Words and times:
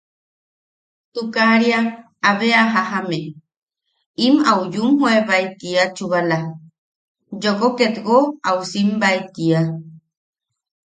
Tukaria 1.13 1.79
abe 2.29 2.49
a 2.61 2.63
jajame, 2.73 3.21
im 4.25 4.35
au 4.51 4.61
yumjoebae 4.73 5.45
tiia 5.59 5.85
chubala, 5.95 6.39
yooko 7.41 7.67
ket 7.77 7.95
jakko 7.95 8.17
au 8.49 8.59
simbae 8.71 9.17
tiia. 9.33 9.61